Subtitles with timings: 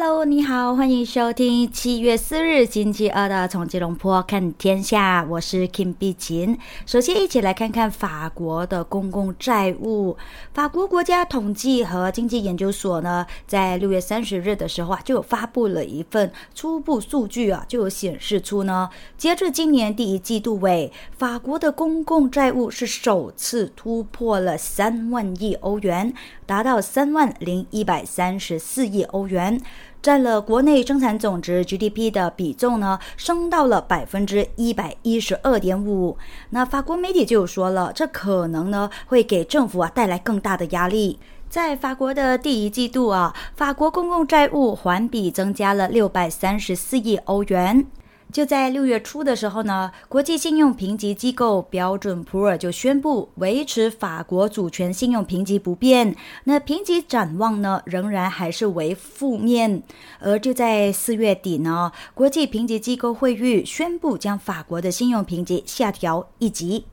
[0.00, 6.56] Hello，你好，欢迎收听七月四日星期二的《从吉隆坡看天下》，我是 Kim 碧琴。
[6.86, 10.16] 首先，一起来看看法国的公共债务。
[10.54, 26.14] 法国国家统计和经济研究所呢，在六月三十日的时候啊，就有发布了一份初步数据啊，就有显示出呢，截至今年第一季度尾，法国的公共债务是首次突破了三万亿欧元，
[26.46, 29.60] 达到三万零一百三十四亿欧元。
[30.00, 36.16] 占了国内生产总值 GDP 的比重呢，升到了百分之一百一十二点五。
[36.50, 41.18] 那法国媒体就说了，这可能呢会给政府啊带来更大的压力。
[41.48, 47.86] 在法国的第一季度啊，法国公共债务环比增加了六百三十四亿欧元。
[48.30, 59.82] 就在六月初的时候呢，国际信用评级机构标准普尔就宣布维持法国主权信用评级不变，那评级展望呢仍然还是为负面。
[60.20, 66.84] 而就在四月底呢，国际评级机构会议宣布将法国的信用评级下调一级。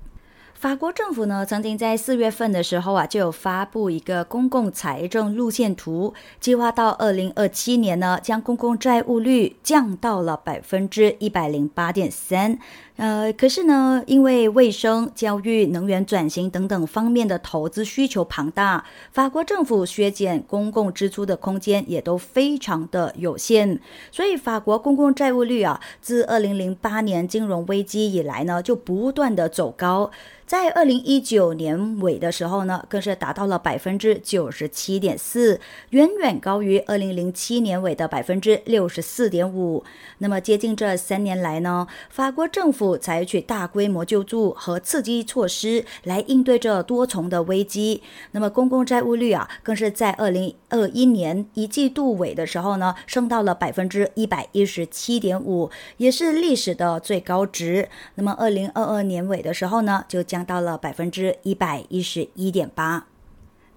[0.56, 12.58] 法国政府呢，曾经在四月份的时候啊，就有发布一个公共财政路线图，计划到二零二七年呢，将公共债务率降到了百分之一百零八点三。
[12.98, 23.80] 呃，可是呢，因为卫生、教育、能源转型等等方面的投资需求庞大，法国政府削减公共支出的空间也都非常的有限，
[24.12, 30.10] 所以法国公共债务率啊，自二零零八年金融危机以来呢，就不断的走高。
[30.46, 39.84] 在二零一九年尾的时候呢，更是达到了百分之九十七点四，远远高于二零零七年尾的百分之六十四点五。
[40.20, 48.04] 那么接近这三年来呢，法国政府采取大规模救助和刺激措施来应对这多重的危机。
[48.32, 57.88] 那么公共债务率啊，更是在二零二一年一季度尾的时候呢，升到了百分之一百一十七点五，也是历史的最高值。
[58.16, 63.08] 那么二零二二年尾的时候呢，就降到了百分之一百一十一点八。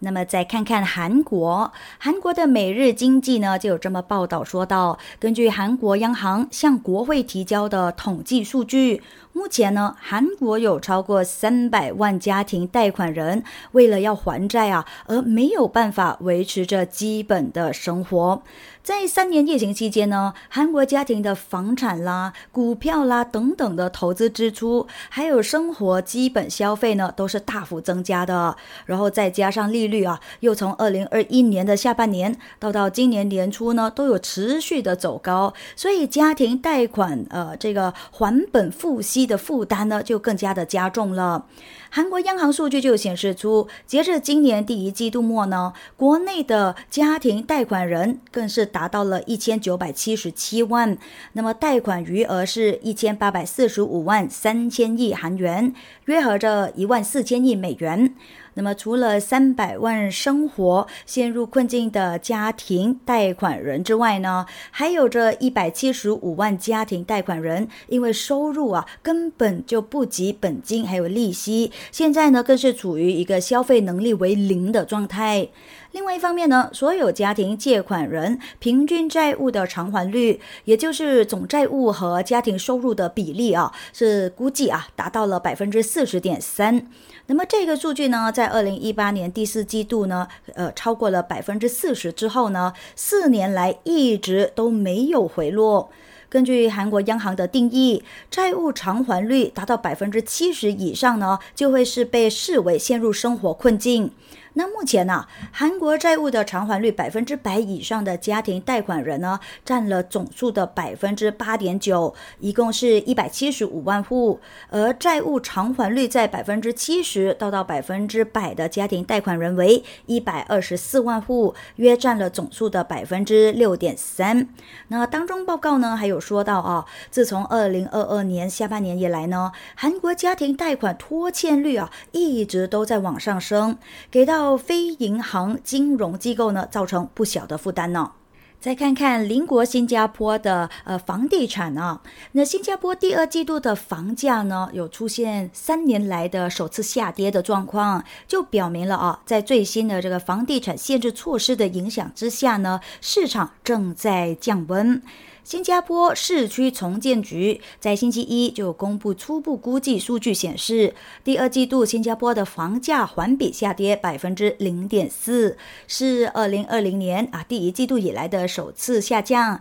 [0.00, 13.42] 那么再看看韩国，韩国的每日经济呢就有这么报道说到，根据韩国央行向国会提交的统计数据，目前呢韩国有超过三百万家庭贷款人
[13.72, 18.42] 为了要还债啊，而没有办法维持着基本的生活。
[18.88, 28.56] 在三年疫情期间呢，韩国家庭的房产啦、股票啦等等的投资支出，还有生活基本消费呢，都是大幅增加的。
[28.86, 41.44] 然后再加上利率啊，又从二零二一年的下半年到到今年年初呢，都有持续的走高，所以家庭贷款呃这个还本付息的负担呢，就更加的加重了。
[41.90, 50.98] 韩国央行数据就显示出，截至今年第一季度末呢，国内的家庭贷款人更是达到了一千九百七十七万，
[51.32, 58.14] 那么贷款余额是一千八百四十五万三千亿韩元，约合着一万四千亿美元。
[58.58, 75.50] 那么，除了三百万生活陷入困境的家庭贷款人之外呢，还有着一百七十五万家庭贷款人，因为收入啊根本就不及本金还有利息，现在呢更是处于一个消费能力为零的状态。
[75.92, 86.86] 另外一方面呢，所有家庭借款人平均债务的偿还率，也就是总债务和家庭收入的比例啊，是估计啊达到了百分之四十点三。
[87.26, 95.90] 那么这个数据呢，在二零一八年第四季度呢，呃，超过了百分之四十之后呢，四年来一直都没有回落。
[96.28, 104.12] 根据韩国央行的定义，债务偿还率达到百分之七十以上呢，就会是被视为陷入生活困境。
[104.58, 114.40] 那目前呢、韩国债务的偿还率百分之百以上的家庭贷款人呢，占了总数的百分之八点九，一共是一百七十五万户。
[114.68, 124.48] 而债务偿还率在百分之七十到到百分之百的家庭贷款人为一百二十四万户，约占了总数的百分之六点三。
[124.88, 133.78] 那当中报告呢，还有说到啊，自从二零二二年下半年以来呢，韩国家庭贷款拖欠率啊，一直都在往上升，
[134.10, 138.12] 给到非银行金融机构呢，造成不小的负担呢。
[138.60, 142.00] 再看看邻国新加坡的呃房地产啊，
[142.32, 155.00] 那新加坡第二季度的房价呢，有出现三年来的首次下跌的状况，就表明了啊，在最新的这个房地产限制措施的影响之下呢，市场正在降温。
[155.48, 165.56] 新加坡市区重建局在星期一就公布初步估计数据，显示第二季度新加坡的房价环比下跌百分之零点四，
[165.86, 169.58] 是二零二零年啊第一季度以来的首次下降。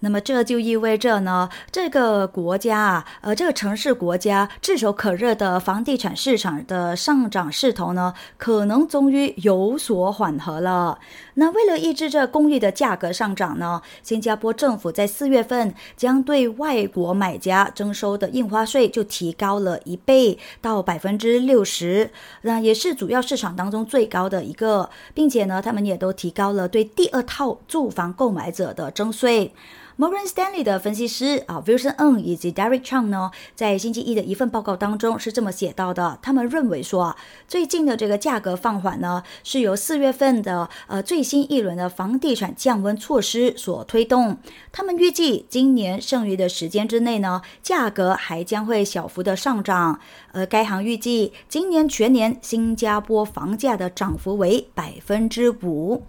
[0.00, 10.98] 那么这就意味着呢，这个国家啊，呃，这个城市国家炙手可热的房地产市场的上涨势头呢，可能终于有所缓和了。
[11.34, 22.10] 那为了抑制这公寓的价格上涨呢，新加坡政府在四月份将对外国买家征收的印花税就提高了一倍到百分之六十，
[22.42, 29.52] 那也是主要市场当中最高的一个，并且呢，他们也都提高了对第二套住房购买者的征税。
[29.96, 36.18] Morgan Stanley 的分析师啊，Wilson Ng 以及 Derek Chang 呢，在星期一的一份报告当中是这么写到的。
[36.20, 37.14] 他们认为说，
[37.46, 44.36] 最近的这个价格放缓呢，是由四月份的呃最新一轮的房地产降温措施所推动。
[44.72, 50.00] 他们预计今年剩余的时间之内呢，价格还将会小幅的上涨。
[50.32, 56.02] 而该行预计今年全年新加坡房价的涨幅为百分之五。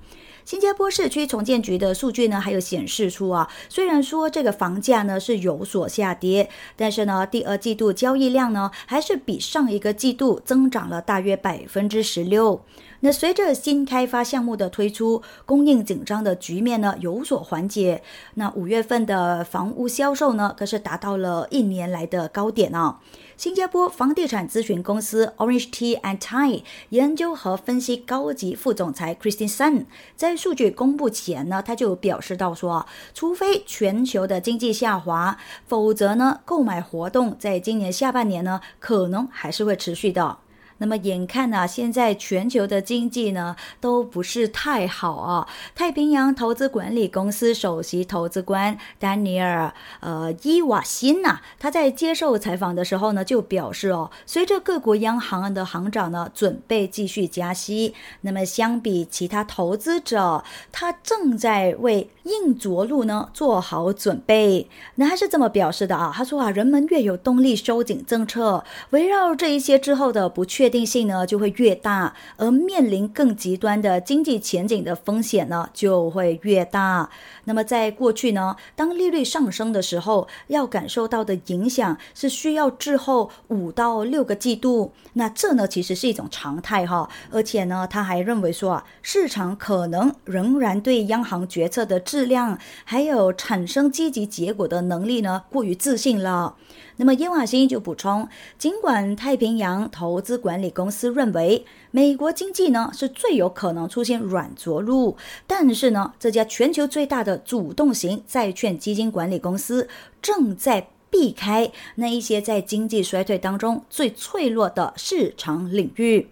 [0.45, 12.61] 新加坡市区重建局的数据呢，还有显示出啊，虽然说这个房价呢是有所下跌，但是呢，第二季度交易量呢还是比上一个季度增长了大约百分之十六。
[12.99, 18.03] 那随着新开发项目的推出，供应紧张的局面呢有所缓解。
[18.35, 22.99] 那五月份的房屋销售呢，可是达到了一年来的高点啊。
[23.37, 40.37] 新加坡房地产咨询公司 Orange T and Tie 研究和分析高级副总裁 Christine Sun 在数据公布前呢，他就表示到说，除非全球的经济下滑，否则呢，购买活动在今年下半年呢，可能还是会持续的。
[40.77, 45.47] 那么眼看呢，现在全球的经济呢都不是太好啊。
[45.73, 60.43] 太平洋投资管理公司首席投资官丹尼尔呃伊瓦辛呐，他在接受采访的时候呢，就表示哦，随着各国央行的行长呢准备继续加息，那么相比其他投资者，
[60.73, 64.67] 他正在为硬着陆呢做好准备。
[64.95, 70.65] 那他是这么表示的啊，他说啊，人们越有动力收紧政策，围绕这一些之后的不确。
[70.65, 77.09] 定定性呢就会越大，而面临更极端的经济前景的风险呢就会越大。
[77.45, 84.91] 那么在过去呢，当利率上升的时候，要感受到的影响是需要滞后五到六个季度。
[85.13, 87.09] 那这呢其实是一种常态哈。
[87.31, 96.55] 而且呢，他还认为说啊，市场可能仍然对央行决策的质量还有产生积极结果的能力呢过于自信了。
[96.97, 109.89] 那么耶瓦辛就补充，尽管太平洋投资管管理公司认为美国经济呢是最有可能出现软着陆，但是呢，这家全球最大的主动型债券基金管理公司
[110.21, 116.29] 正在避开那一些在经济衰退当中最脆弱的市场领域。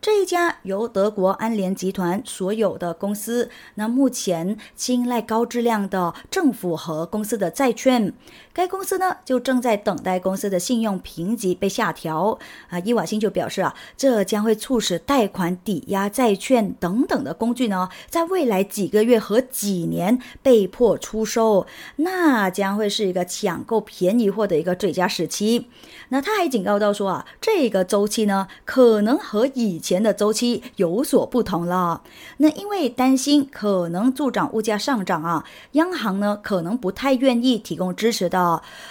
[0.00, 8.14] 这一家由德国安联集团所有的公司，那目前青睐高质量的政府和公司的债券。
[8.58, 12.36] 该公司呢，就正在等待公司的信用评级被下调。
[12.68, 21.68] 啊，伊瓦辛就表示啊，这将会促使贷款、抵押债券等等的工具呢，在未来几个月和几年被迫出售。
[21.94, 25.68] 那将会是一个抢购便宜货的一个最佳时期。
[26.08, 32.02] 那他还警告到说啊，这个周期呢，可能和以前的周期有所不同了。
[32.38, 38.47] 那因为担心可能助长物价上涨啊，央行呢可能不太愿意提供支持的。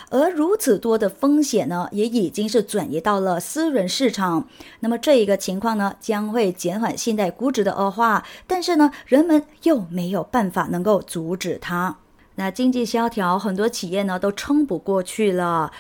[0.10, 4.48] 而如此多的风险呢，也已经是转移到了私人市场。
[4.82, 8.24] 那么这一个情况呢，将会减缓信贷估值的恶化。
[8.46, 11.98] 但是呢，人们又没有办法能够阻止它。
[12.40, 15.72] 那经济萧条，很多企业呢都撑不过去了。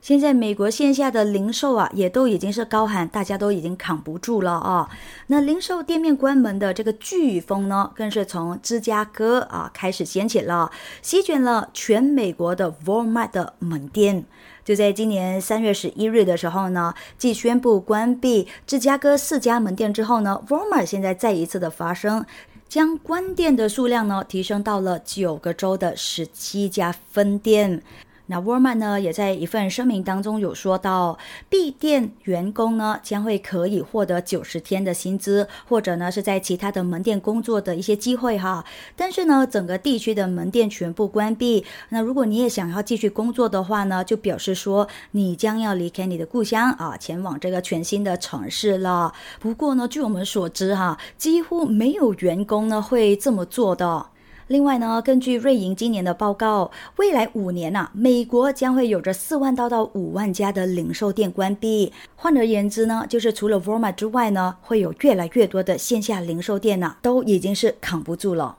[0.00, 4.88] 现在美国线下的零售啊，也都已经是高喊，大家都已经扛不住了啊。
[5.26, 10.70] 那零售店面关门的这个飓风呢，更是从芝加哥啊开始掀起了，
[11.02, 14.24] 席卷了全美国的 Walmart 的门店。
[14.64, 22.24] 就在今年三月十一日的时候呢，继宣布关闭芝加哥四家门店之后呢，Walmart 现在再一次的发生，
[22.68, 27.82] 将关店的数量呢提升到了九个州的十七家分店。
[28.30, 31.18] 那沃尔玛呢，也在一份声明当中有说到，
[31.48, 38.64] 闭店员工呢将会可以获得九十天的薪资，或者呢是在其他的门店工作的一些机会哈。
[38.94, 41.64] 但是呢，整个地区的门店全部关闭。
[41.88, 49.12] 那如果你也想要继续工作的话呢，就表示说你将要离开你的故乡啊，前往这个全新的城市了。
[49.40, 54.06] 不过呢，据我们所知哈，几乎没有员工呢会这么做的。
[54.48, 61.92] 另外呢，根据瑞银今年的报告，未来五年呐，美国将会有着四万到到五万家的零售店关闭。
[62.16, 68.56] 换而言之呢，就是除了沃尔玛之外呢，会有越来越多的线下零售店呐，都已经是扛不住了。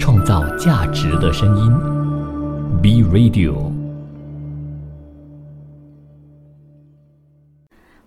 [0.00, 3.73] 创造价值的声音，B Radio。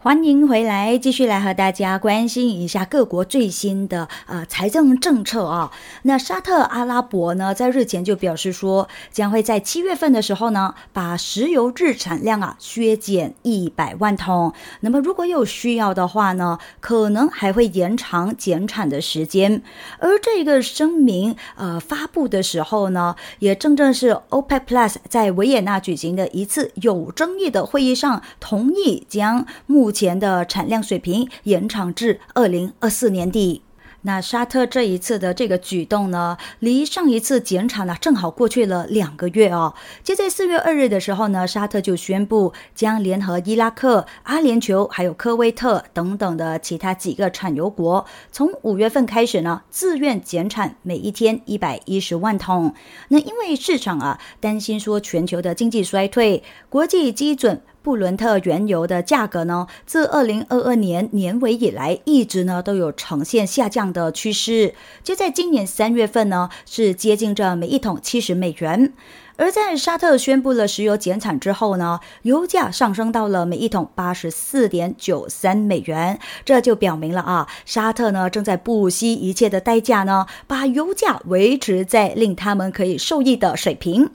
[0.08, 5.70] 欢迎回来，继续来和大家关心一下各国最新的呃财政政策啊。
[6.04, 14.54] 那沙特阿拉伯呢，在日前就表示说，将会在七月份的时候呢，把石油日产量啊削减一百万桶。
[14.80, 19.62] 那么如果有需要的话呢，可能还会延长减产的时间。
[20.00, 33.64] 而这个声明呃发布的时候呢，也正正是 OPEC Plus 在维也纳举行的一次有争议的会议上，同意将目前的产量水平延长至二零二四年底。
[34.04, 39.74] 那沙特这一次的这个举动呢，离上一次减产呢正好过去了两个月哦。
[40.04, 52.74] 就在四月二日的时候呢，沙特就宣布将联合伊拉克、阿联酋还有科威特等等的其他几个产油国，从五月份开始呢，自愿减产每一天一百一十万桶。
[53.10, 57.62] 那因为市场啊担心说全球的经济衰退，国际基准。
[57.88, 64.74] 布伦特原油的价格呢，自二零二二年年尾以来，一直呢都有呈现下降的趋势。
[65.06, 68.92] 就在今年三月份呢，是接近着每一桶七十美元。
[69.38, 76.20] 而在沙特宣布了石油减产之后呢，油价上升到了每一桶八十四点九三美元。
[76.44, 84.10] 这就表明了啊，沙特呢正在不惜一切的代价呢，把油价维持在令他们可以受益的水平。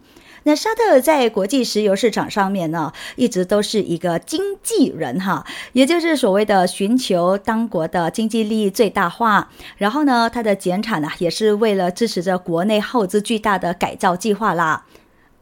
[0.45, 9.51] 那沙特在国际石油市场上面呢，一直都是一个经纪人哈，也就是所谓的寻求当国的经济利益最大化。
[9.77, 14.85] 然后呢，它的减产呢，也是为了支持着国内耗资巨大的改造计划啦。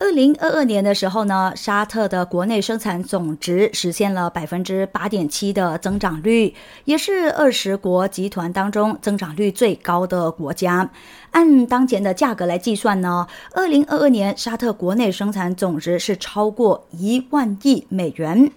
[0.00, 6.54] 二零二二年的时候呢，沙特的国内生产总值实现了百分之八点七的增长率，
[6.86, 10.90] 也是二十国集团当中增长率最高的国家。
[11.32, 18.50] 按当前的价格来计算呢，二零二二年沙特国内生产总值是超过一万亿美元。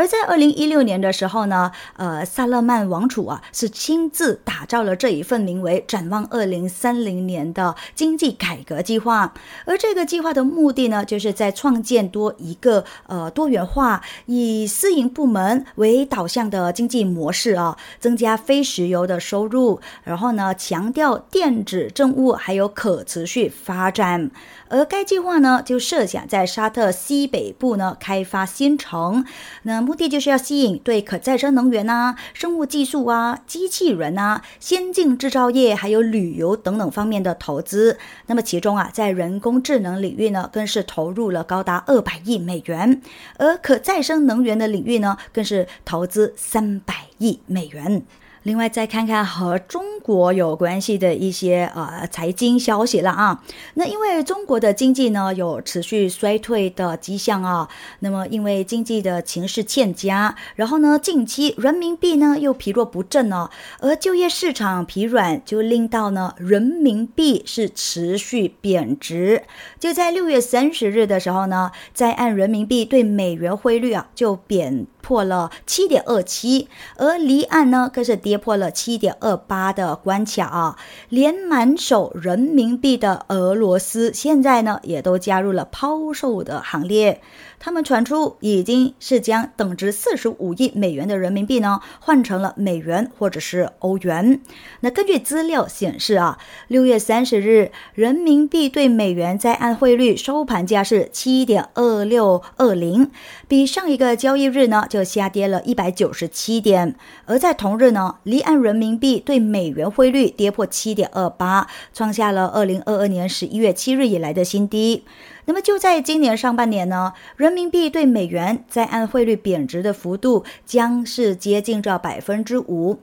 [0.00, 9.34] 而在二零一六年的时候呢，呃，萨勒曼王储啊是亲自打造了这一份名为“展望二零三零年”的经济改革计划。
[9.66, 24.30] 而这个计划的目的呢，就是在创建多一个呃多元化、以私营部门为导向的经济模式啊，增加非石油的收入，然后呢，强调电子政务还有可持续发展。
[24.70, 29.24] 而该计划呢，就设想在沙特西北部呢开发新城，
[29.64, 37.98] 那目的就是要吸引对可再生能源啊、生物技术啊、机器人啊、先进制造业还有旅游等等方面的投资。
[38.26, 43.02] 那么其中啊，在人工智能领域呢，更是投入了高达二百亿美元，
[43.38, 48.04] 而可再生能源的领域呢，更是投资三百亿美元。
[48.44, 53.42] 另外，再看看和中国有关系的一些呃财经消息了啊。
[53.74, 57.68] 那因为中国的经济呢有持续衰退的迹象啊，
[57.98, 69.42] 那么因为经济的情势欠佳，然后呢近期人民币呢又疲弱不振呢，而就业市场疲软，就令到呢人民币是持续贬值。
[69.78, 74.86] 就在六月三十日的时候呢，在岸人民币对美元汇率啊就贬。
[75.02, 80.78] 破了七点二七，而离岸呢更是跌破了七点二八的关卡啊！
[81.08, 87.20] 连满手人民币的俄罗斯现在呢也都加入了抛售的行列。
[87.60, 94.40] 他们传出已经是将等值四十五亿美元的人民币呢换成了美元或者是欧元。
[94.80, 96.38] 那根据资料显示啊，
[96.68, 103.10] 六月三十日人民币对美元在岸汇率收盘价是七点二六二零，
[103.46, 106.96] 比上一个交易日呢就下跌了一百九十七点。
[107.26, 115.04] 而在同日呢，离岸人民币对美元汇率跌破七点二八，创下了二零二二年十一月七日以来的新低。
[115.46, 123.00] 那么就在今年上半年呢，人民币对美元在岸汇率贬值的幅度将是接近着百分之五。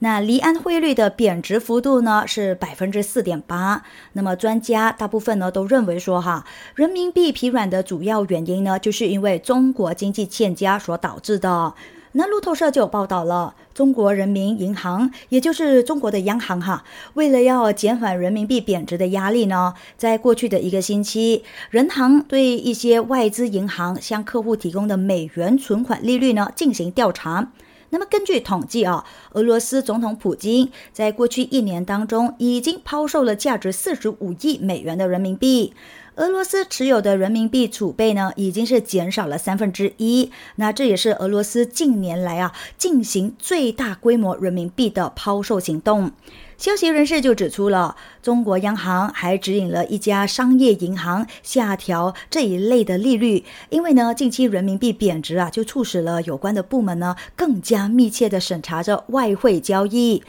[0.00, 3.82] 那离岸汇率的贬值幅度呢是百分之四点八。
[4.12, 11.74] 那么专家大部分呢都认为说哈，人民币疲软的主要原因呢，就是因为中国经济欠佳所导致的。
[12.18, 16.82] 那路透社就有报道了，中国人民银行，也就是中国的央行哈，
[17.12, 27.52] 为了要减缓人民币贬值的压力呢，在过去的一个星期，人行对一些外资银行向客户提供的美元存款利率呢进行调查。
[27.90, 35.74] 那么根据统计啊，俄罗斯总统普京在过去一年当中已经抛售了价值四十五亿美元的人民币。
[36.16, 40.30] 俄罗斯持有的人民币储备呢，已经是减少了三分之一。
[40.54, 46.10] 那这也是俄罗斯近年来啊进行最大规模人民币的抛售行动。
[46.56, 60.22] 消息人士就指出了，中国央行还指引了一家商业银行下调这一类的利率，因为呢，近期人民币贬值啊，就促使了有关的部门呢更加密切的审查着外汇交易。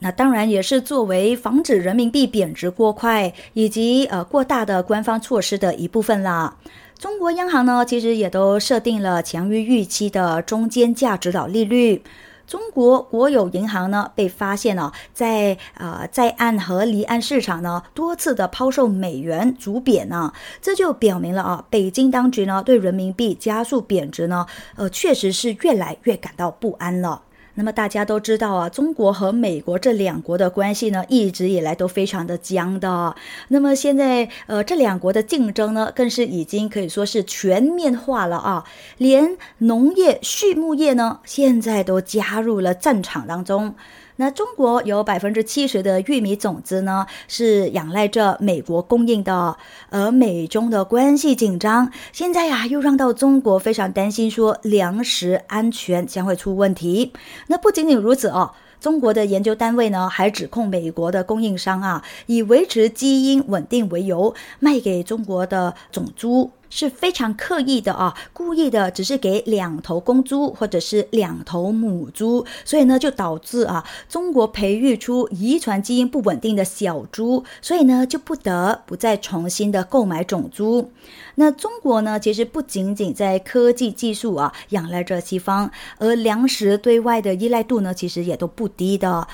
[0.00, 6.56] 那当然也是作为防止人民币贬值过快以及呃过大的官方措施的一部分啦。
[6.98, 12.02] 中国央行呢，其实也都设定了强于预期的中间价指导利率。
[12.46, 24.44] 中国国有银行呢，被发现了在呃在岸和离岸市场呢多次的抛售美元逐贬呢，这就表明了啊，北京当局呢对人民币加速贬值呢，
[24.76, 27.22] 呃确实是越来越感到不安了。
[27.56, 33.14] 那么大家都知道啊，中国和美国这两国的关系呢，一直以来都非常的僵的。
[33.48, 38.64] 那么现在，呃，这两国的竞争呢，更是已经可以说是全面化了啊，
[38.98, 43.74] 连农业、畜牧业呢，现在都加入了战场当中。
[44.16, 49.56] 那中国有百分之七十的玉米种子呢，是仰赖着美国供应的，
[49.90, 57.12] 而美中的关系紧张，现在呀又让到中国非常担心，说粮食安全将会出问题。
[57.48, 66.52] 那不仅仅如此哦，中国的研究单位呢还指控美国的供应商啊，以维持基因稳定为由，卖给中国的种猪。
[66.74, 80.90] 是非常刻意的啊，故意的，只是给两头公猪或者是两头母猪，所以呢，就导致啊，中国培育出遗传基因不稳定的小猪，所以呢，就不得不再重新的购买种猪。
[81.36, 89.28] 那中国呢，其实不仅仅在科技技术啊仰赖着西方，而粮食对外的依赖度呢，其实也都不低的。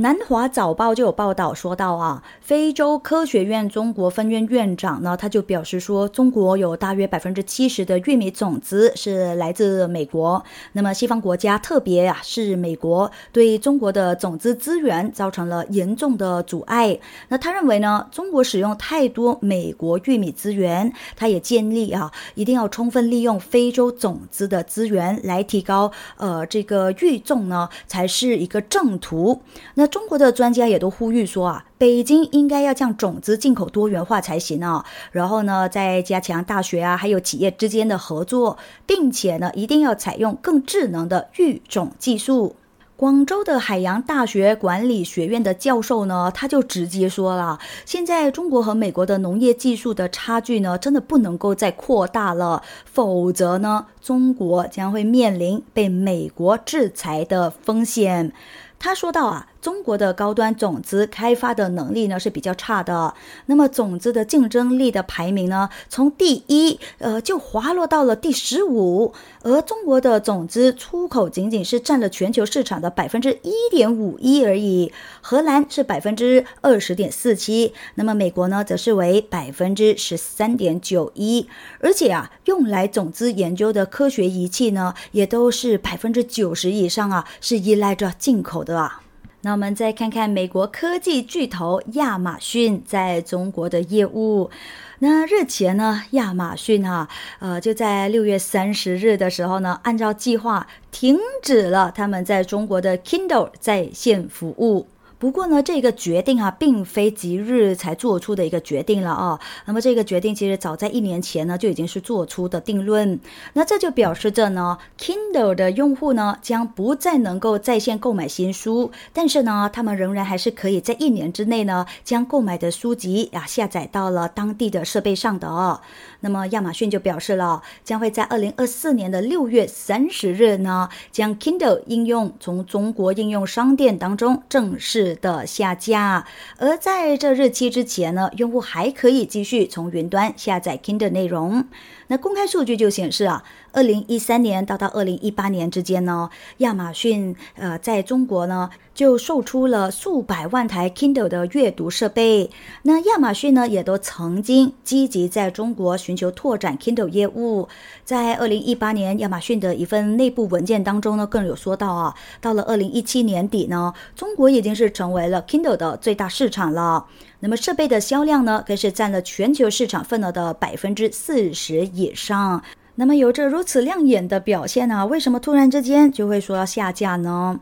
[0.00, 10.42] 南华早报就有报道说到啊，非洲科学院中国分院院长呢，他就表示说，中国有大约百分之七十的玉米种子是来自美国。
[10.72, 16.98] 那么西方国家，特别啊是美国，对中国的种子资源造成了严重的阻碍。
[17.28, 29.38] 那他认为呢，中国使用太多美国玉米资源，他也建议啊，一定要充分利用非洲种子的资源来提高呃这个育种呢，才是一个正途。
[29.74, 34.84] 那中国的专家也都呼吁说啊，北京应该要将种子进口多元化才行啊。
[35.12, 42.56] 然后呢，再加强大学啊还有企业之间的合作，并且呢，一定要采用更智能的育种技术。
[42.96, 58.32] 广州的海洋大学管理学院的教授呢，他就直接说了，现在中国和美国的农业技术的差距呢，真的不能够再扩大了，否则呢，中国将会面临被美国制裁的风险。
[58.78, 59.46] 他说到啊。
[59.60, 63.14] 中国的高端种子开发的能力呢是比较差的，
[63.46, 81.46] 那么种子的竞争力的排名呢，从第一呃就滑落到了第十五，而中国的种子出口仅仅是占了全球市场的百分之一点五一而已，荷兰是百分之二十点四七，那么美国呢则是为百分之十三点九一，
[81.80, 89.02] 而且啊用来种子研究的科学仪器呢也都是百分之九十以上啊是依赖着进口的啊。
[89.42, 94.50] 那我们再看看美国科技巨头亚马逊在中国的业务。
[94.98, 104.86] 那日前呢，亚马逊哈呃就在六月三十日的时候呢，按照计划停止了他们在中国的 Kindle 在线服务。
[105.20, 109.38] 不过呢，这个决定啊，并非即日才做出的一个决定了啊。
[109.66, 113.20] 那么这个决定其实早在一年前呢，就已经是做出的定论。
[113.52, 125.82] 那这就表示着呢，Kindle 的用户呢，将不再能够在线购买新书，但是呢，他们仍然还是可以在一年之内呢，将购买的书籍啊下载到了当地的设备上的哦。
[126.20, 136.26] 那么亚马逊就表示了，将会在二零二四年的六月三十日呢，将 Kindle 应用从中国应用商店当中正式的下架。
[136.58, 141.66] 而在这日期之前呢，用户还可以继续从云端下载 Kindle 内容。
[142.10, 152.50] 那公开数据就显示啊，二零一三年到到二零一八年之间呢，亚马逊呃在中国呢就售出了数百万台 Kindle 的阅读设备。
[152.82, 157.68] 那亚马逊呢也都曾经积极在中国寻求拓展 Kindle 业务。
[158.04, 167.06] 在二零一八年，亚马逊的一份内部文件当中呢，更有说到啊，到了二零一七年底呢，中国已经是成为了 Kindle 的最大市场了。
[167.40, 172.62] 那么设备的销量呢，更是占了全球市场份额的百分之四十以上。
[172.96, 177.58] 那么有着如此亮眼的表现呢，为什么突然之间就会说要下架呢？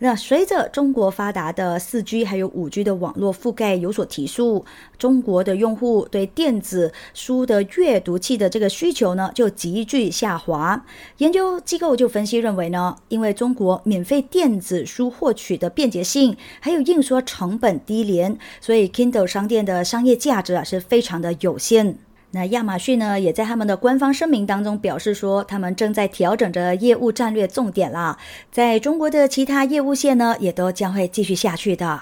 [0.00, 4.64] 那随着中国发达的四 G 还有五 G 的网络覆盖有所提速，
[4.96, 10.84] 中国的用户对电子书的阅读器的这个需求呢，就急剧下滑。
[11.16, 21.98] 研究机构就分析认为呢，因为中国免费电子书获取的便捷性，还有印刷成本低廉，所以 Kindle 商店的商业价值啊是非常的有限。
[22.30, 28.18] 那亚马逊呢，也在他们的官方声明当中表示说，他们正在调整着业务战略重点啦，
[28.52, 32.00] 在中国的其他业务线呢，也都将会继续下去的。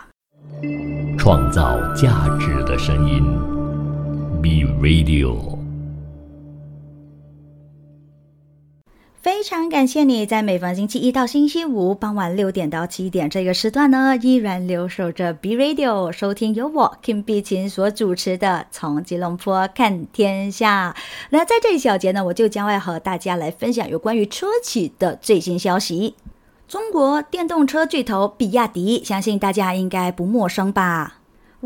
[1.18, 3.22] 创造价值的声音
[4.42, 5.55] ，Be Radio。
[9.26, 20.94] 非常感谢你在每逢星期一到星期五傍晚六点到七点这个时段呢，依然留守着 B Radio 收听由我 Kim Bee 琴所主持的《从吉隆坡看天下》。
[21.30, 26.14] 那在这一小节呢，我就将会和大家来分享有关于车企的最新消息。
[26.68, 31.15] 中国电动车巨头比亚迪，相信大家应该不陌生吧？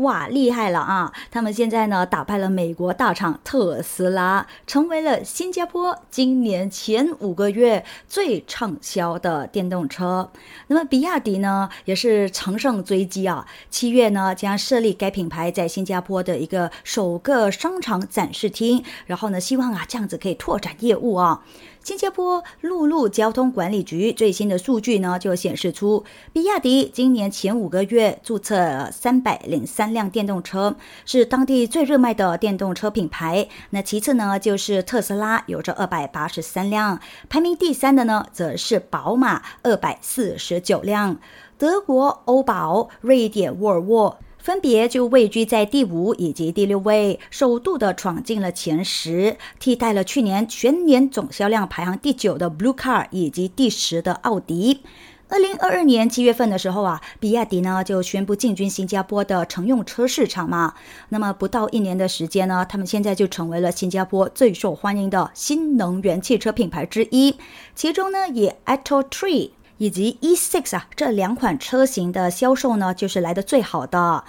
[0.01, 1.13] 哇，厉害了啊！
[1.29, 10.31] 他们现在呢打败了美国大厂特斯拉，成为了新加坡今年前五个月最畅销的电动车。
[10.67, 21.43] 那么比亚迪呢也是乘胜追击啊，七月呢将设立该品牌在新加坡的一个首个商场展示厅，然后呢希望啊这样子可以拓展业务啊。
[21.83, 30.75] 新加坡陆路交通管理局最新的数据呢，就显示出，比亚迪今年前五个月注册三百零三辆电动车，
[31.07, 33.47] 是当地最热卖的电动车品牌。
[33.71, 41.17] 那其次呢，就是特斯拉，有着二百八十三辆，排名第三的呢，则是宝马，二百四十九辆，
[41.57, 44.19] 德国欧宝、瑞典沃尔沃。
[44.41, 54.81] 分别就位居在第五以及第六位，首度的闯进了前十，替代了去年全年总销量排行第九的 Blue Car 以及第十的奥迪。
[55.27, 60.73] 二零二二年七月份的时候啊，比亚迪呢就宣布进军新加坡的乘用车市场嘛。
[61.09, 67.35] 那么不到一年的时间呢，他们现在就成为了新加坡最受欢迎的新能源汽车品牌之一。
[67.75, 69.51] 其中呢，以 a t o Tree。
[69.81, 74.23] 以及 E6 啊，这两款车型的销售呢，就是来的最好的。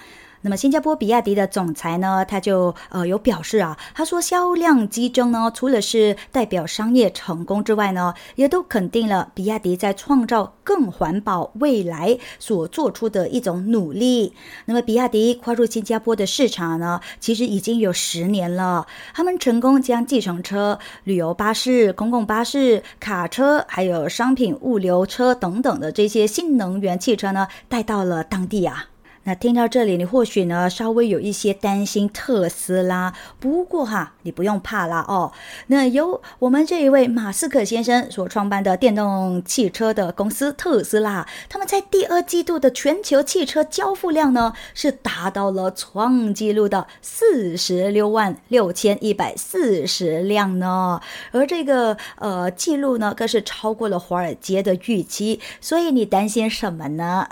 [0.45, 14.33] 那么，新加坡比亚迪的总裁呢，他就呃有表示啊，他说销量激增呢，除了是代表商业成功之外呢，也都肯定了比亚迪在创造更环保未来所做出的一种努力。
[14.65, 28.89] 那么，比亚迪跨入新加坡的市场呢，其实已经有十年了，他们成功将计程车、旅游巴士、公共巴士、卡车，还有商品物流车等等的这些新能源汽车呢，带到了当地啊。
[29.25, 35.31] 那听到这里，你或许呢稍微有一些担心特斯拉，不过哈，你不用怕啦哦。
[35.67, 50.99] 那由我们这一位马斯克先生所创办的电动汽车的公司特斯拉，他们在第二季度的全球汽车交付量呢是达到了创纪录的四十六万六千一百四十辆呢，
[51.31, 55.39] 而这个呃记录呢更是超过了华尔街的预期。
[55.61, 57.25] 所以你担心什么呢？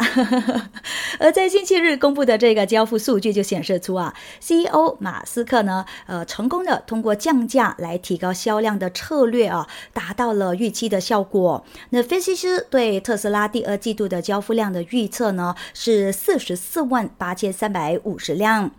[1.19, 1.80] 而在星期。
[1.81, 11.65] 日公布的这个交付数据就显示出啊，CEO 马斯克呢，呃，成功的通过降价来提高销量的策略啊，达到了预期的效果。
[11.89, 18.71] 那分析师对特斯拉第二季度的交付量的预测呢，是四十四万八千三百五十辆。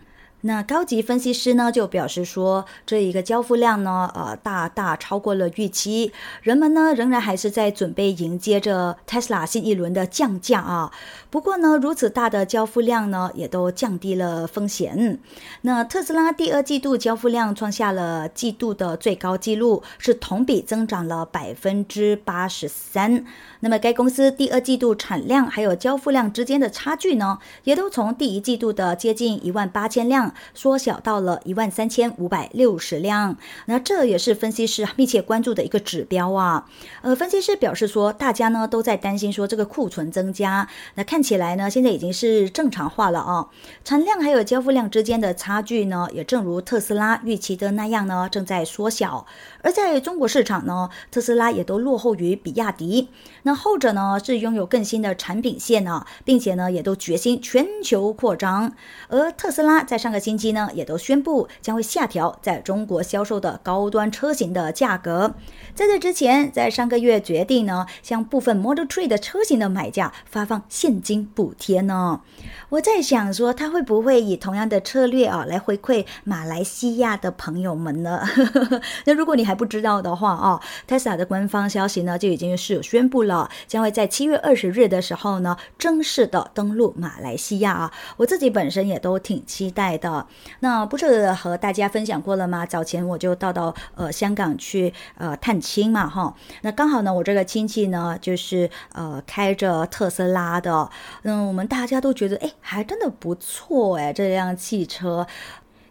[0.45, 6.13] 那高级分析师呢就表示说，这一个交付量呢，呃，大大超过了预期。
[6.43, 10.91] 人们呢仍然还是在准备迎接着 Tesla 新一轮的降价啊。
[11.31, 15.21] 不过呢，如此大的交付量呢，也都降低了风险。
[15.61, 23.25] 那特斯拉第二季度交付量创下了季度的最高纪录，是同比增长了百分之八十三。
[23.61, 30.32] 那么该公司第二季度产量还有交付量之间的差距呢，也都从第一季度的接近一万八千辆。
[30.55, 33.37] 缩小到了一万三千五百六十辆。
[33.67, 36.69] 那这也是分析师密切关注的一个指标啊。
[37.03, 43.49] 呃，分析师表示说，大家呢都在担心说这个库存增加，那看起来呢现在已经是正常化了啊。
[43.85, 49.27] 产量还有交付量之间的差距呢，也正如特斯拉预期的那样呢，正在缩小。
[49.63, 53.09] 而在中国市场呢，特斯拉也都落后于比亚迪。
[53.45, 58.73] 那后者呢是拥有更新的产品线呢，并且呢也都决心全球扩张。
[59.09, 65.35] 而特斯拉在上个星期呢也都宣布将会下调在中国销售的高端车型的价格。
[65.75, 72.21] 在这之前，在上个月决定呢向部分 Model Three 的车型的买家发放现金补贴呢。
[72.69, 78.23] 我在想说，他会不会以同样的策略啊来回馈马来西亚的朋友们呢？
[79.05, 87.93] 那如果你还不知道的话啊，Tesla 的官方消息呢就已经是有宣布了，将会在七月二十日的时候呢正式的登陆马来西亚啊。
[88.19, 90.12] 我自己本身也都挺期待的。
[90.61, 92.67] 那不是和大家分享过了吗？
[92.67, 96.35] 早前我就到到呃香港去呃探亲嘛哈。
[96.63, 100.91] 那刚好呢，我这个亲戚呢就是呃开着特斯拉的，
[101.23, 105.27] 嗯，我们大家都觉得哎还真的不错哎这辆汽车。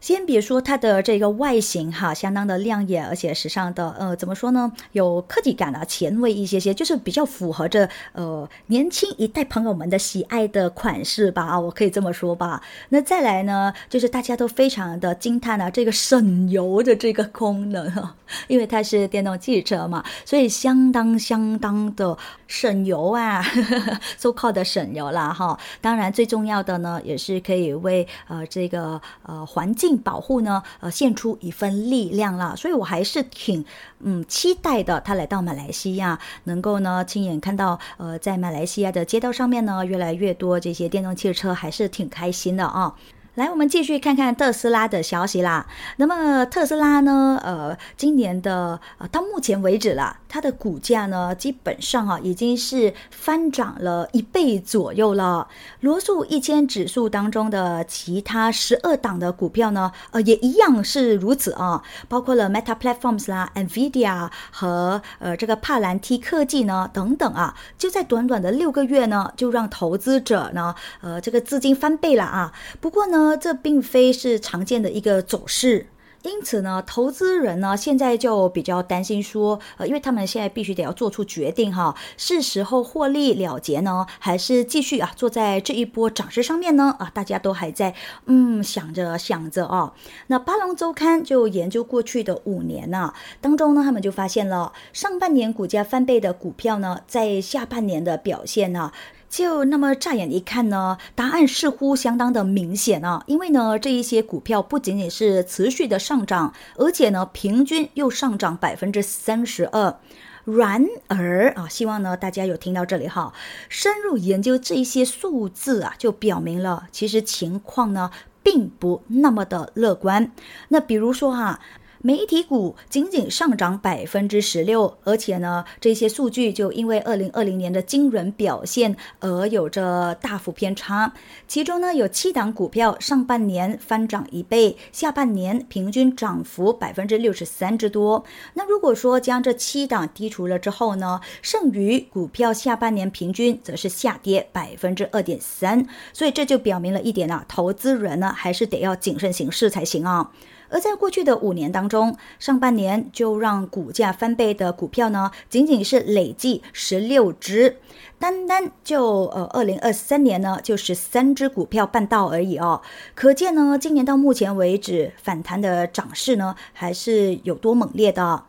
[0.01, 4.71] 先别说它的这个外形哈，相当的亮眼，而且时尚的，呃，怎么说呢？
[4.93, 12.63] 有科技感啊，前卫一些些，就是比较符合着呃年轻一代朋友们的喜爱的款式吧啊，我可以这么说吧。
[12.89, 18.15] 那再来呢，就是大家都非常的惊叹啊，这个省油的这个功能哈，
[18.49, 23.43] 因为它是电动汽车嘛，所以相当相当的省油啊，
[24.17, 25.59] so called 的省油啦哈。
[25.79, 29.90] 当然最重要的呢，也是可以为呃这个呃环境。
[29.97, 33.63] 保护呢，呃，献出一份力量啦，所以我还是挺
[33.99, 34.99] 嗯期待的。
[35.01, 42.93] 他来到马来西亚，能够呢亲眼看到，呃，在马来西亚的街道上面呢，越来越多这些电动汽车，还是挺开心的啊。
[43.35, 45.65] 来，我们继续看看特斯拉的消息啦。
[45.95, 47.39] 那么特斯拉呢？
[47.41, 55.47] 呃，今年的呃到目前为止啦，它的股价呢，基本上啊已经是翻涨了一倍左右了。
[55.79, 61.81] 罗素一千指数当中的其他十二档的股票呢，呃，也一样是如此啊。
[62.09, 72.51] 包括了 Meta Platforms 啦、Nvidia 和呃这个帕兰提科技呢等等啊，就在短短的六个月呢，就让投资者呢，呃，这个资金翻倍了啊。
[72.81, 73.20] 不过呢。
[73.39, 75.87] 这并非是常见的一个走势，
[76.23, 86.95] 因此呢，投资人呢现在就比较担心说，呃，因为他们现在必须得要做出决定哈，是时候获利了结呢，还是继续啊坐在这一波涨势上面呢？
[86.99, 87.95] 啊，大家都还在
[88.27, 89.93] 嗯想着想着啊。
[90.27, 98.91] 那巴龙周刊就研究过去的五年呢，当中呢，他们就发现了上半年股价翻倍的股票呢，在下半年的表现呢。
[99.31, 109.97] 就那么乍眼一看呢，答案似乎相当的明显啊，因为呢，这一些股票不仅仅是持续的上涨，而且呢，平均又上涨百分之三十二。
[110.43, 113.33] 然而啊，希望呢大家有听到这里哈，
[113.69, 118.11] 深入研究这一些数字啊，就表明了其实情况呢
[118.43, 120.33] 并不那么的乐观。
[120.67, 121.61] 那比如说哈。
[122.03, 131.13] 媒体股仅仅上涨百分之十六，而且呢，这些数据就因为二零二零年的惊人表现而有着大幅偏差。
[131.47, 138.25] 其中呢，有七档股票上半年翻涨一倍，下半年平均涨幅百分之六十三之多。
[138.55, 145.85] 那如果说将这七档剔除了之后呢，剩余股票下半年平均则是下跌百分之二点三。
[146.13, 150.31] 所以这就表明了一点啊，投资人呢还是得要谨慎行事才行啊。
[150.71, 157.77] 而在过去的五年当中，上半年就让股价翻倍的股票呢，仅仅是累计十六只，
[158.17, 162.81] 单单就呃二零二三年呢，就十三只股票半到而已哦。
[163.13, 168.45] 可见呢，今年到目前为止反弹的涨势呢，还是有多猛烈的。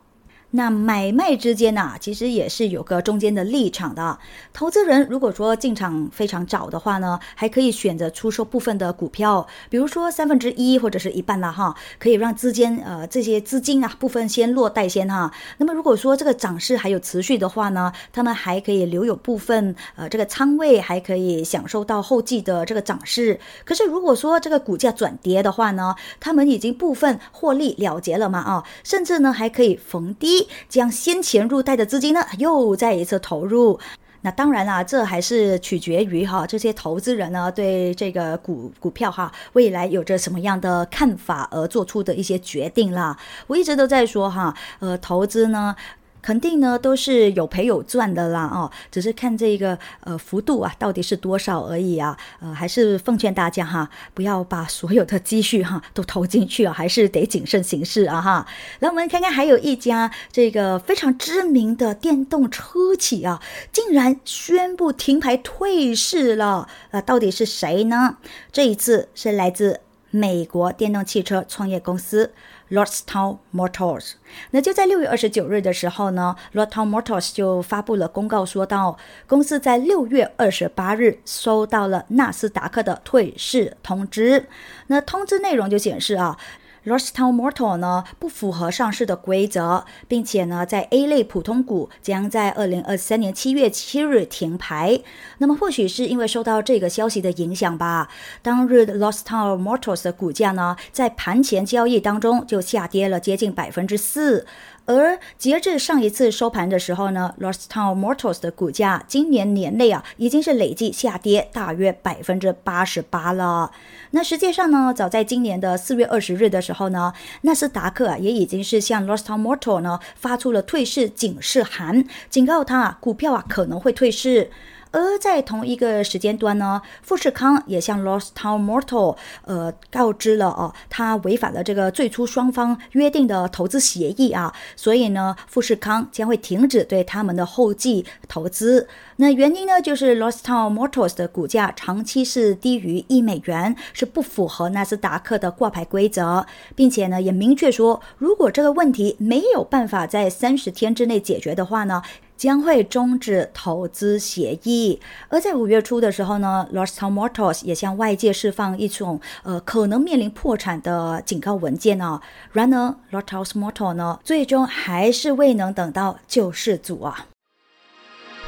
[0.55, 4.19] 那买卖之间呢，其实也是有个中间的立场的。
[4.53, 15.31] 投资人如果说进场非常早的话呢，还可以选择出售部分的股票，比如说三分之一或者是一半啦哈，可以让资金呃这些资金啊部分先落袋先哈。
[15.57, 23.39] 那么如果说这个涨势还有持续的话呢，他们还可以留有部分呃这个仓位，还可以享受到后继的这个涨势。
[23.65, 30.42] 可是如果说这个股价转跌的话呢，他们已经部分获利了结了嘛啊，甚至呢还可以逢低。
[30.69, 33.79] 将先前入袋的资金呢，又再一次投入。
[34.21, 43.17] 那当然啦，这还是取决于哈这些投资人呢对这个股股票哈未来有着什么样的看法而做出的一些决定啦。
[43.47, 45.75] 我一直都在说哈，呃，投资呢。
[46.23, 52.17] 肯定呢都是有赔有赚的啦哦，只是看这个呃幅度啊到底是多少而已啊。
[52.39, 58.47] 呃，还是奉劝大家哈，不要把所有的积蓄哈都投进去啊，还是得谨慎行事啊哈。
[58.79, 63.41] 来，我们看看还有一家这个非常知名的电动车企啊，
[63.73, 66.69] 竟然宣布停牌退市了。
[66.91, 68.17] 呃，到底是谁呢？
[68.51, 72.31] 这一次是来自美国电动汽车创业公司。
[72.73, 74.13] Lordstown Motors，
[74.49, 84.47] 那就在六月二十九日的时候呢，Lordstown Motors 就发布了公告，说到公司在六月二十八日收到了纳斯达克的退市通知。
[84.87, 86.37] 那通知内容就显示啊。
[86.85, 94.99] Lordstown Motors 呢不符合上市的规则，并且呢在 A 类普通股将在二零二三年七月七日停牌。
[95.37, 98.09] 那么或许是因为受到这个消息的影响吧，
[98.41, 104.45] 当日 Lordstown Mortals 的股价呢在盘前交易当中就下跌了接近百分之四。
[104.85, 113.71] 而截至上一次收盘的时候呢，Lost Town Mortals 的股价今年年内啊已经是累计下跌大约百分之八十八了。
[114.11, 124.51] 那实际上呢，早在今年的四月二十日的时候呢，纳斯达克啊也已经是向 Lost Town Mortals 呢发出了退市警示函，警告他啊股票啊可能会退市。
[124.93, 138.87] 而在同一个时间段呢，富士康也向 Lost Town Mortals 呃告知了哦，他违反了这个最初双方约定的投资协议啊，所以呢，富士康将会停止对他们的后继投资。
[139.15, 152.03] 那原因呢，就是 Lost Town Mortals 的股价长期是低于一美元，是不符合纳斯达克的挂牌规则，并且呢，也明确说，如果这个问题没有办法在三十天之内解决的话呢。
[152.35, 154.99] 将会终止投资协议。
[155.29, 162.19] 而在五月初的时候呢 los tomatos 也向外界释放一种呃可能面临破产的警告文件呢。
[162.51, 167.27] 然而 los tomato 呢，最终还是未能等到救世主啊！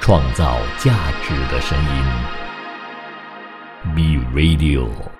[0.02, 0.94] 创造价
[1.24, 2.04] 值的声音
[3.96, 5.15] ，Be Radio。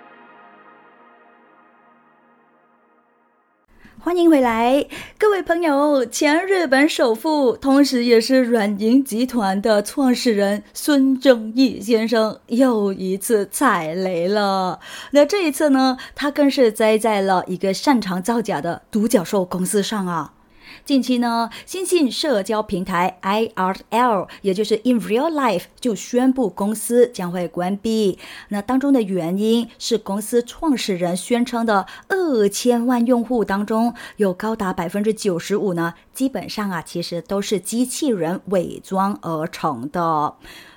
[4.06, 4.86] 欢迎回来，
[5.18, 6.06] 各位朋友。
[6.06, 14.80] 前日本首富，同时也是软银集团的创始人孙正义先生又一次踩雷了。
[15.10, 20.35] 那这一次呢，他更是栽在了一个擅长造假的独角兽公司上啊。
[20.86, 28.20] 近期呢，新兴社交平台 IRL，也就是 In Real Life，就宣布公司将会关闭。
[28.50, 40.36] 那当中的原因是，公司创始人宣称的二千万用户当中，有高达百分之九十五呢，基本上啊，其实都是机器人伪装而成的。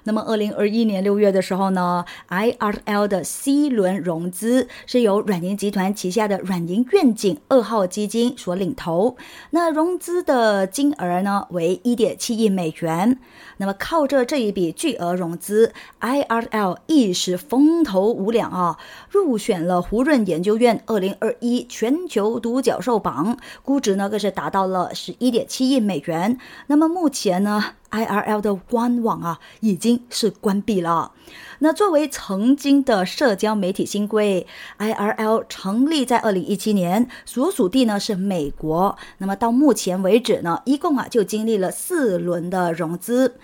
[0.09, 9.18] 那么，二零二一年六月的时候呢，IRL 的 C 轮融资是由软银集团旗下的软银愿景二号基金所领投。
[9.51, 13.18] 那融资的金额呢为一点七亿美元。
[13.59, 18.79] 那么，靠着这一笔巨额融资，IRL 一时风头无两啊，
[19.11, 26.38] 入选了胡润研究院二零二一全球独角兽榜，估值呢更是达到了十一点七亿美元。
[26.68, 31.12] 那么目前呢？IRL 的官网啊，已经是关闭了。
[31.61, 34.46] 那作为曾经的社交媒体新规
[34.79, 38.96] ，IRL 成立在二零一七年，所属地呢是美国。
[39.18, 43.37] 那么到目前为止呢，一共啊就经历了四轮的融资。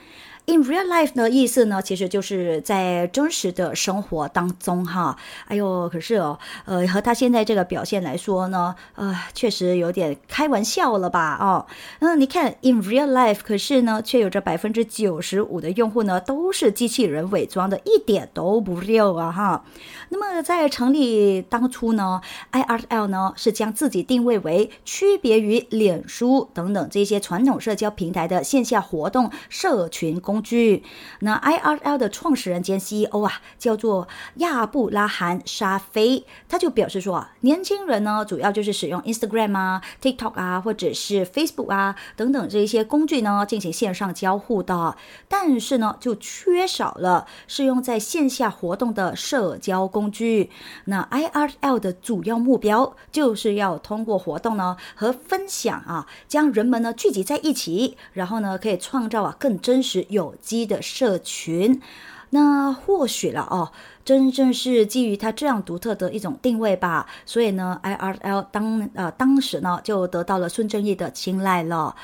[0.46, 5.16] In real life 的意思呢，其实就是在真实的生活当中哈。
[5.46, 11.38] 哎呦，可是哦，呃，和他现在这个表现来说呢，呃，确实有点开玩笑了吧？
[11.40, 11.64] 哦，
[12.00, 19.64] 嗯，你看 In real life，可是呢，却有着百分之九十五的用户呢都是机器人伪装的，一点都不 real 啊哈。
[20.10, 22.20] 那么在成立当初呢
[22.52, 30.33] ，IRL 呢是将自己定位为区别于脸书等等这些传统社交平台的线下活动社群公。
[30.34, 30.82] 工具，
[31.20, 44.96] 那 IRL 的创始人兼 CEO 啊，叫做亚布拉罕沙菲，他就表示说啊，年轻人呢，主要就是使用 Instagram 啊、TikTok 啊，或者是 Facebook 啊等等这一些工具呢，进行线上交互的，
[45.28, 50.50] 但是呢，就缺少了适用在线下活动的社交工具。
[50.86, 60.23] 那 IRL 的主要目标就是要通过活动呢和分享啊，将人们呢聚集在一起，然后呢可以创造啊更真实有。
[60.24, 61.82] 手机的社群，
[62.30, 63.70] 那或许了哦，
[64.06, 67.06] 真正是基于它这样独特的一种定位吧。
[67.26, 71.94] 所以呢，IRL 当呃当时呢就得到了孙正义的青睐了。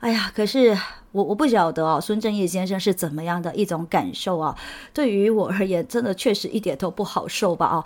[0.00, 0.76] 哎呀，可是
[1.12, 4.54] 我我不晓得哦，孙正义先生是怎么样的一种感受啊？
[4.92, 7.66] 对于我而言，真的确实一点都不好受吧？
[7.66, 7.84] 哦。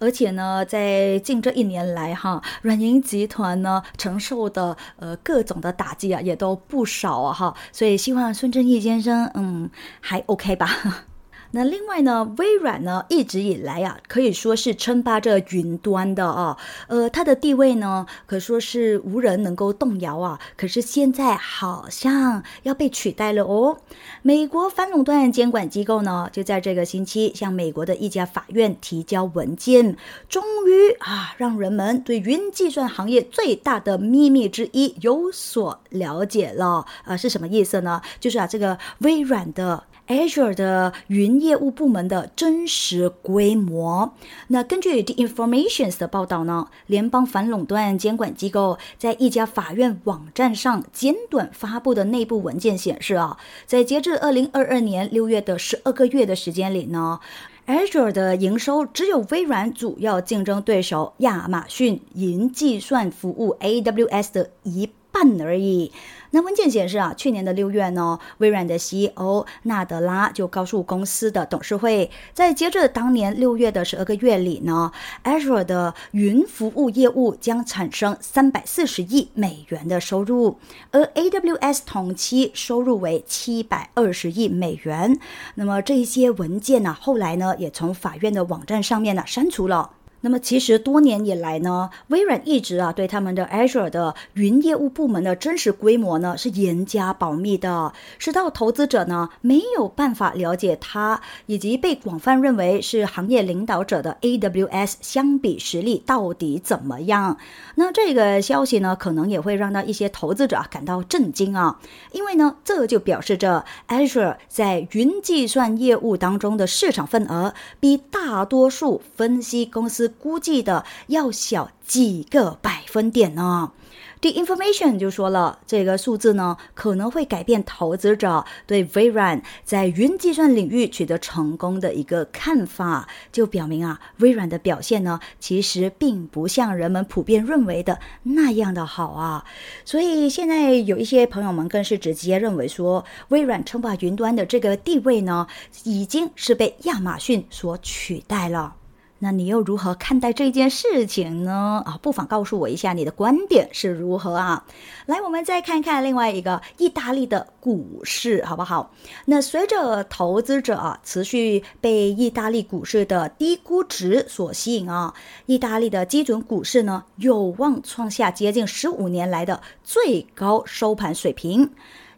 [0.00, 11.06] 而且呢，在近这一年来哈，软银集团呢承受的呃各种的打击啊，也都不少啊哈，所以希望孙正义先生嗯还 OK 吧。
[11.52, 16.56] 那另外呢，微软呢一直以来啊，可以说是称霸着云端的啊，
[16.86, 20.38] 呃，它的地位呢可说是无人能够动摇啊。
[20.56, 23.78] 可是现在好像要被取代了哦。
[24.22, 29.96] 美国反垄断监管机构呢，就在这个星期向美国的一家法院提交文件，
[30.28, 36.86] 终于啊，让人们对云计算行业最大的秘密之一有所了解了。
[37.04, 38.00] 啊，是什么意思呢？
[38.20, 39.82] 就是啊，这个微软的。
[40.10, 44.12] Azure 的云业务部门的真实规模。
[44.48, 57.20] 那根据 The Informations 的报道呢，联邦反垄断监管机构在一家法院网站上简短发布的内部文件显示啊，在截至二零二二年六月的十二个月的时间里呢
[57.68, 65.92] ，Azure 的营收只有微软主要竞争对手亚马逊云计算服务 AWS 的一半而已。
[66.32, 74.92] 那文件显示啊，去年的六月呢，微软的 CEO 纳德拉就告诉公司的董事会，在接着当年六月的十二个月里呢
[75.24, 80.58] ，Azure 的云服务业务将产生三百四十亿美元的收入，
[80.92, 85.18] 而 AWS 同期收入为七百二十亿美元。
[85.56, 89.90] 那么这些文件呢，后来呢，也从法院的网站上面呢删除了。
[90.22, 107.38] 那么其实多年以来呢，微软一直啊对他们的 Azure 的云业务部门的真实规模呢是严加保密的，使到投资者呢没有办法了解它以及被广泛认为是行业领导者的 AWS 相比实力到底怎么样。
[107.76, 111.80] 那这个消息呢，可能也会让到一些投资者啊感到震惊啊，
[112.12, 120.09] 因为呢这就表示着 Azure 在云计算业务当中的市场份额比大多数分析公司。
[120.18, 123.72] 估计的要小几个百分点呢。
[124.20, 139.42] The Information 就说了，这个数字呢可能会改变投资者对微软在云计算领域取得成功的一个看法，就表明啊，微软的表现呢其实并不像人们普遍认为的那样的好啊。
[139.86, 145.46] 所以现在有一些朋友们更是直接认为说，微软称霸云端的这个地位呢，
[145.84, 148.74] 已经是被亚马逊所取代了。
[149.22, 151.82] 那你又如何看待这件事情呢？
[151.84, 154.64] 啊，不妨告诉我一下你的观点是如何啊？
[155.04, 158.92] 来，我们再看看另外一个意大利的股市，好不好？
[159.26, 165.12] 那随着投资者啊持续被意大利股市的低估值所吸引啊，
[165.44, 171.70] 意大利的基准股市呢有望创下接近十五年来的最高收盘水平。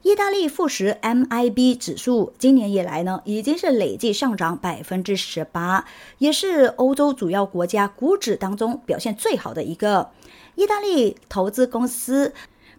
[0.02, 5.84] 意大利富时 MIB 指数今年以来呢，已经是累计上涨百分之十八，
[6.18, 10.10] 也是欧洲主要国家股指当中表现最好的一个。
[10.54, 12.34] 意大利投资公司。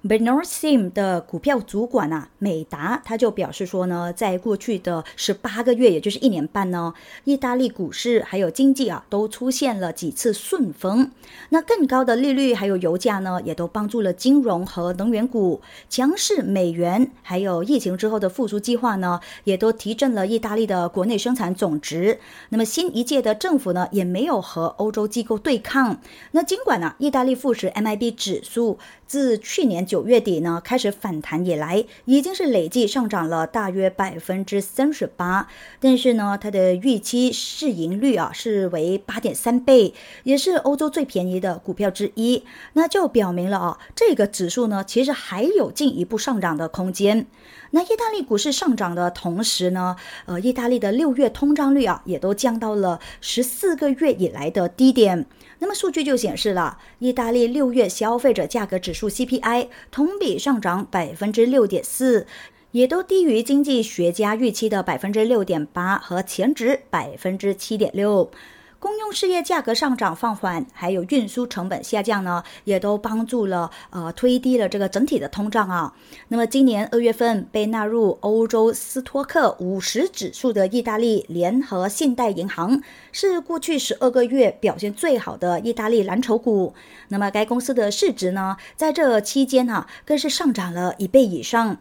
[0.05, 6.93] B e n o r s i m 的股票主管啊，美达他就表示说呢，在过去的十八个月，也就是一年半呢，
[7.23, 11.09] 意大利股市还有经济啊，都出现了几次顺风。
[11.51, 15.61] 那更高的利率还有油价呢，也都帮助了金融和能源股。
[15.89, 22.19] 强势美元还有疫情之后的复苏计划呢，也都提振了意大利的国内生产总值。
[22.49, 26.01] 那么新一届的政府呢，也没有和欧洲机构对抗。
[26.31, 28.77] 那尽管呢，意大利富时 MIB 指数
[29.13, 29.85] 自去年。
[29.85, 35.47] 九月底呢，开始反弹以来，已经是累计上涨了大约百分之三十八。
[35.79, 39.93] 但是呢，它的预期市盈率啊是为八点三倍，
[40.23, 42.43] 也是欧洲最便宜的股票之一。
[42.73, 47.27] 那就表明了啊，这个指数呢，其实还有进一步上涨的空间。
[47.75, 49.95] 那意大利股市上涨的同时呢，
[50.27, 55.25] 呃，意大利的六月通胀率啊，也都降到了十四个月以来的低点。
[55.57, 62.27] 那么数据就显示了，意大利六月消费者价格指数 CPI 同比上涨百分之六点四，
[62.73, 68.29] 也都低于经济学家预期的百分之六点八和前值百分之七点六。
[68.83, 75.93] 公用事业价格上涨放缓，还有运输成本下降呢，也都帮助了呃推低了这个整体的通胀啊。
[76.27, 82.81] 那么今年二月份被纳入欧洲斯托克五十指数的意大利联合信贷银行，
[83.13, 86.73] 是过去十二个月表现最好的意大利蓝筹股。
[87.07, 91.77] 那么该公司的市值呢，在这期间呢，更是上涨了一倍以上。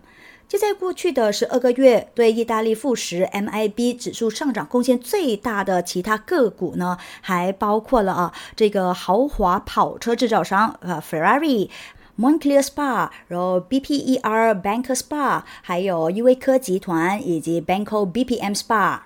[0.52, 11.70] 就在过去的十二个月，对意大利富时 MIB 指数上涨贡献最大的其他个股呢，还包括了啊这个豪华跑车制造商呃 Ferrari、
[12.18, 18.98] Moncler Spa，然后 BPER Bank Spa，还有依维柯集团以及 Banco BPM Spa。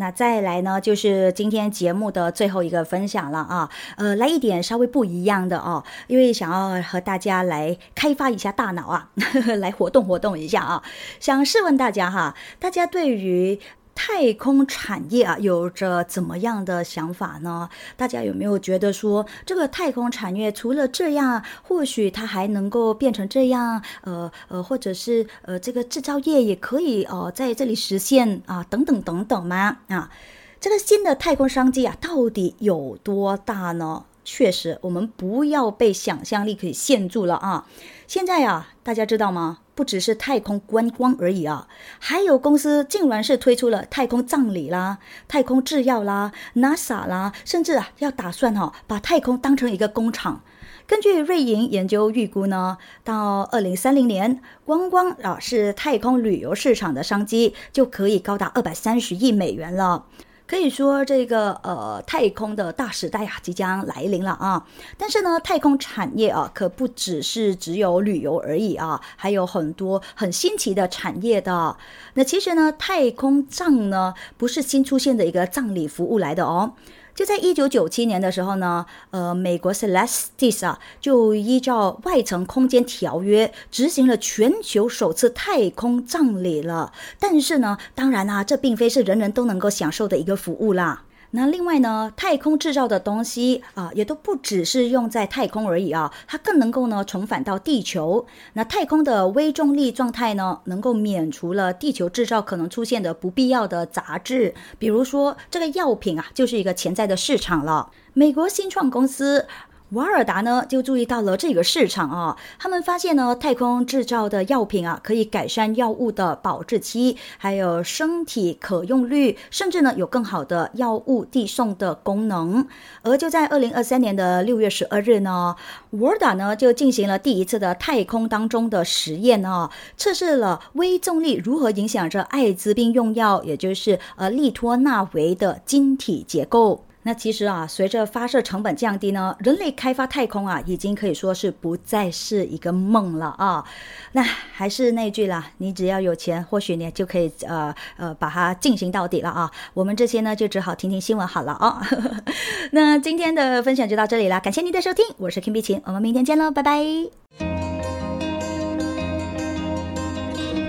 [0.00, 9.10] 那再来呢，就是今天节目的最后一个分享了啊，呃，来一点稍微不一样的哦，因为想要和大家来开发一下大脑啊，
[9.60, 10.82] 来活动活动一下啊，
[11.20, 13.60] 想试问大家哈，大家对于。
[14.02, 17.68] 太空产业啊，有着怎么样的想法呢？
[17.98, 23.82] 大家有没有觉得说，这个太空产业除了这样，或许它还能够变成这样？
[24.00, 29.76] 呃呃，或者是呃，这个制造业也可以哦，在这里实现啊，等等等等吗？
[29.88, 30.10] 啊，
[30.58, 34.06] 这个新的太空商机啊，到底有多大呢？
[34.24, 37.66] 确实，我们不要被想象力给限住了啊！
[38.06, 39.58] 现在呀，大家知道吗？
[39.74, 41.66] 不只是太空观光而已啊，
[41.98, 50.42] 还有公司竟然是推出了太空葬礼啦、太空制药啦、NASA 啦，甚至啊要打算哈把太空当成一个工厂。
[50.86, 60.04] 根据瑞银研究预估呢，到二零三零年，光光啊是太空旅游市场的商机就可以高达二百三十亿美元了。
[60.50, 64.66] 可以说，这个呃，太空的大时代啊，即将来临了啊！
[64.98, 71.76] 但是呢，太空产业啊，可不只是只有旅游而已啊，还有很多很新奇的产业的。
[72.14, 76.72] 那其实呢，太空葬呢，不是新出现的一个葬礼服务来的哦。
[77.14, 86.92] 就在一九九七年的时候呢，呃，美国 Celestis 啊，就依照外层空间条约执行了全球首次太空葬礼了。
[87.18, 91.04] 但是呢，当然啦，这并非是人人都能够享受的一个服务啦。
[91.32, 98.26] 那另外呢，太空制造的东西啊，也都不只是用在太空而已啊，它更能够呢重返到地球。
[98.54, 107.90] 那太空的微重力状态呢，能够免除了地球制造可能出现的不必要的杂质，比如说这个药品啊，就是一个潜在的市场了。
[108.12, 109.46] 美国新创公司。
[109.90, 122.64] 瓦尔达呢就注意到了这个市场啊，他们发现呢，太空制造的药品啊，可以改善药物的保质期，还有身体可用率，甚至呢有更好的药物递送的功能。
[123.02, 125.56] 而就在二零二三年的六月十二日呢，
[125.90, 136.84] 瓦尔达呢就进行了第一次的太空当中的实验啊，测试了微重力如何影响着艾滋病用药，也就是呃利托那韦的晶体结构。
[137.02, 143.64] 那其实啊，随着发射成本降低呢，人类开发太空啊，已经可以说是不再是一个梦了啊。
[144.12, 149.50] 那还是那句啦，你只要有钱，或许你就可以呃呃把它进行到底了啊。
[149.72, 151.80] 我们这些呢，就只好听听新闻好了啊。
[152.72, 156.84] 那今天的分享就到这里啦，感谢您的收听，我是 Kim 碧琴，我们明天见喽，拜拜。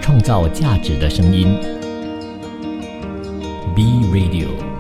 [0.02, 1.58] 创造价值的声音
[3.76, 4.71] ，B Radio。